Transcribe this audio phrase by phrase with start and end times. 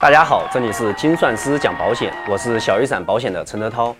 [0.00, 3.94] 大家好，这里是精算师讲保险，我是小雨伞保险的陈德涛。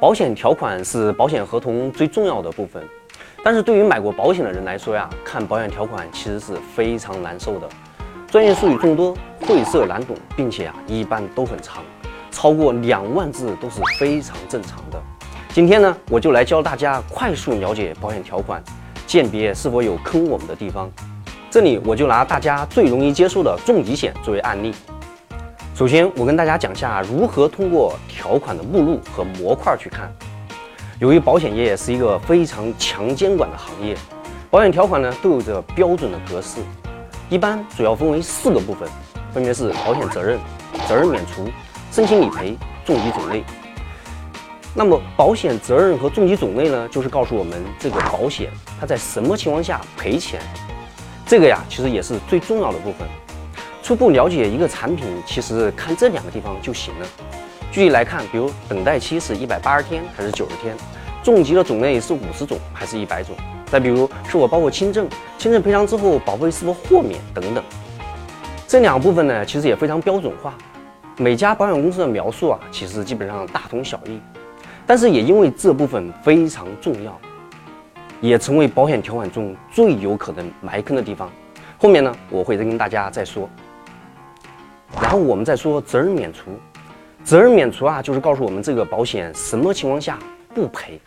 [0.00, 2.82] 保险条款是保险合同最重要的部分，
[3.44, 7.68] 但是对于买过保险的人来说呀，看保险条款其实是非常难受的，
[8.28, 11.84] 专业术语众多，晦涩难懂，并且啊一般都很长，
[12.30, 14.98] 超过两万字都是非常正常的。
[15.50, 18.62] 今天呢，我就来教大家快速了解保险条款，
[19.06, 20.90] 鉴别是否有坑我们的地方。
[21.50, 24.74] 这里我就拿大家最容易接受的重疾险作为案例。
[25.80, 30.12] 首先，我跟大家讲下如何通过条款的目录和模块去看。
[30.98, 33.96] 由于保险业是一个非常强监管的行业，
[34.50, 36.60] 保险条款呢都有着标准的格式，
[37.30, 38.86] 一般主要分为四个部分，
[39.32, 40.38] 分别是保险责任、
[40.86, 41.48] 责任免除、
[41.90, 43.42] 申请理赔、重疾种类。
[44.74, 50.42] 那么，保险责任和重疾种类呢，就是告诉我们这个保险它在什么情况下赔钱。
[51.24, 53.08] 这个呀，其实也是最重要的部分。
[53.90, 57.06] 初步了解一个产品，其实看这两个地方就行了。
[57.72, 60.76] 具体来看，比如等待期是一百八十天还是九十天，
[61.24, 63.34] 重疾的种类是五十种还是一百种，
[63.66, 67.64] 再比如是否包括轻症，轻症赔偿之后保费是否豁免等等。
[68.68, 70.54] 这两部分呢，其实也非常标准化，
[71.16, 74.20] 每家保险公司的描述啊，其实基本上大同小异。
[74.86, 77.20] 但是也因为这部分非常重要，
[78.20, 81.28] 也成为保险条款中最有可能埋坑的地方。
[81.76, 83.50] 后面呢，我会再跟大家再说。
[85.00, 86.50] 然后我们再说责任免除，
[87.22, 90.18] 责任免除啊，就是告诉我们这个保险什么情况下
[90.54, 91.00] 不赔。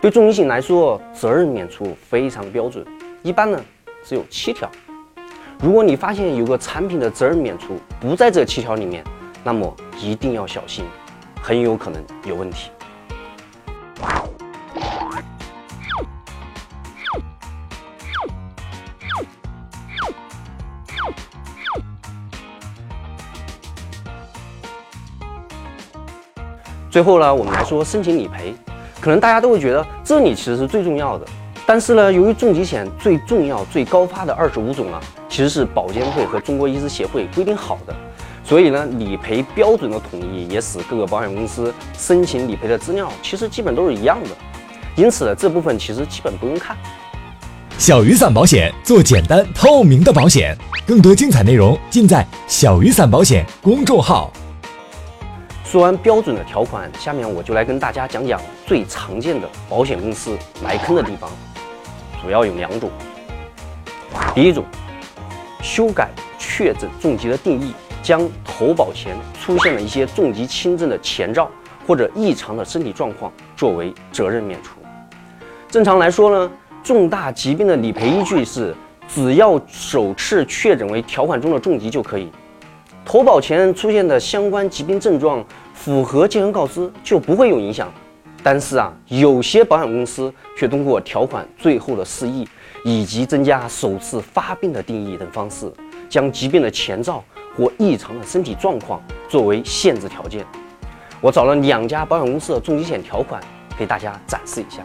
[0.00, 2.84] 对重疾险来说，责任免除非常标准，
[3.22, 3.60] 一般呢
[4.04, 4.70] 只有七条。
[5.60, 9.02] 如果你发现有个产品的责任免除不在这七条里面，
[9.42, 10.84] 那么一定要小心，
[11.42, 12.70] 很有可能有问题。
[26.90, 28.54] 最后呢，我们来说申请理赔，
[29.00, 31.26] 可能大家都会觉得这里其实是最重要的。
[31.66, 37.94] 但是呢，由于重疾险最重要、最高发的二十五种啊，其实是保监会和中国医师协会规定好的，
[38.42, 44.30] 所以呢，理赔标准的统一也使各个保险公司申请理赔的资料其实基本都是一样的。
[44.96, 46.74] 因此呢，这部分其实基本不用看。
[47.76, 50.56] 小雨伞保险做简单透明的保险，
[50.86, 54.32] 更多精彩内容尽在小雨伞保险公众号。
[55.70, 60.34] 说完标准的条款，下面我就来跟大家讲讲最常见的保险公司
[60.64, 61.28] 埋坑的地方，
[62.22, 62.90] 主要有两种。
[64.34, 64.64] 第一种，
[65.60, 66.08] 修改
[66.38, 71.50] 确诊重疾的定义，将投保前出现了一些重疾轻症的前兆
[71.86, 74.80] 或者异常的身体状况作为责任免除。
[75.68, 76.50] 正常来说呢，
[76.82, 78.74] 重大疾病的理赔依据是
[79.06, 82.32] 只要首次确诊为条款中的重疾就可以。
[83.08, 85.42] 投保前出现的相关疾病症状
[85.72, 87.90] 符合健康告知就不会有影响，
[88.42, 92.46] 但是啊，有些保险公司却通过条款最后的释义
[92.84, 95.72] 以及增加首次发病的定义等方式，
[96.06, 97.24] 将疾病的前兆
[97.56, 100.44] 或异常的身体状况作为限制条件。
[101.22, 103.42] 我找了两家保险公司的重疾险条款
[103.78, 104.82] 给大家展示一下。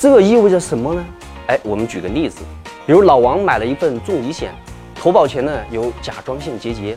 [0.00, 1.04] 这意味着什么呢？
[1.48, 2.44] 哎，我们举个例子，
[2.86, 4.54] 比如老王买了一份重疾险，
[4.94, 6.96] 投保前呢有甲状腺结节，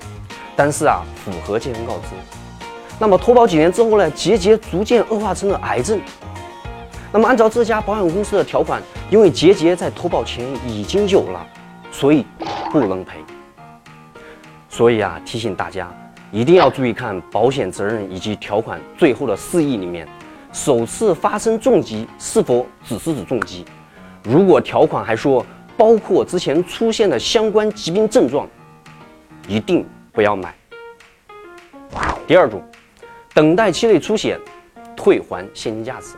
[0.56, 2.09] 但是啊符合健康告知。
[3.00, 6.00] 那么投保几年之后呢，结节逐渐恶化成了癌症。
[7.12, 11.44] 那么按照这家保险公司的条款，因为结节在投保前已经有了，
[11.92, 12.24] 所以
[12.71, 13.18] 不能赔。
[14.69, 15.92] 所以啊，提醒大家
[16.31, 20.07] 一定要注意看保险责任以及条款最后的释义里面。
[20.53, 23.65] 首次发生重疾是否只是指重疾？
[24.24, 25.45] 如果条款还说
[25.77, 28.48] 包括之前出现的相关疾病症状，
[29.48, 30.53] 一定不要买。
[32.27, 32.62] 第二种，
[33.33, 34.39] 等待期内出险，
[34.95, 36.15] 退还现金价值。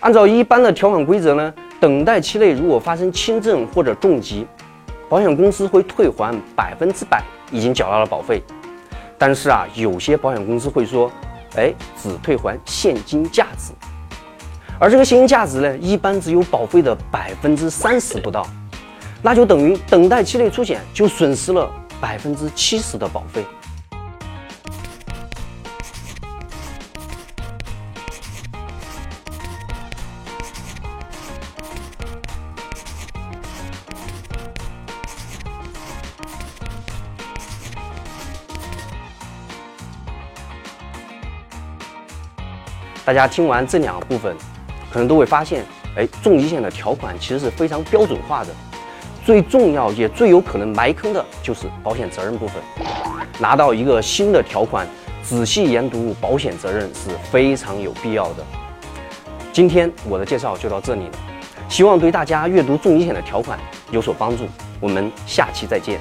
[0.00, 4.44] 按照一般的条款规则呢，等待期内如果发生轻症或者重疾，
[5.08, 8.42] 保险公司会退还百分之百已经缴纳的保费。
[9.16, 11.08] 但是啊，有些保险公司会说。
[11.56, 11.72] 哎，
[12.02, 13.72] 只退还现金价值，
[14.78, 18.46] 而这个现金价值呢，一般只有保费的百分之三十不到，
[19.22, 21.70] 那就等于等待期内出险就损失了
[22.00, 23.44] 百分之七十的保费。
[43.04, 44.34] 大家听完这两个部分，
[44.90, 45.64] 可能都会发现，
[45.96, 48.50] 哎，重疾险的条款其实是非常标准化的。
[49.24, 52.62] 最重要也最有可能埋坑的就是保险责任部分。
[53.38, 54.86] 拿到一个新的条款，
[55.22, 58.44] 仔细研读保险责任是非常有必要的。
[59.52, 61.12] 今天我的介绍就到这里了，
[61.68, 63.58] 希望对大家阅读重疾险的条款
[63.90, 64.44] 有所帮助。
[64.80, 66.00] 我们下期再见。